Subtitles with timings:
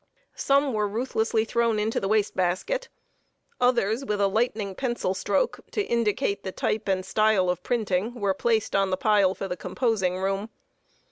[0.33, 2.89] Some were ruthlessly thrown into the waste basket.
[3.59, 8.33] Others, with a lightning pencil stroke, to indicate the type and style of printing, were
[8.33, 10.49] placed on the pile for the composing room.